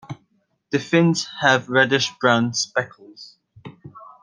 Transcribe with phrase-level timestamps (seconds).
[0.71, 3.37] The fins have reddish-brown speckles.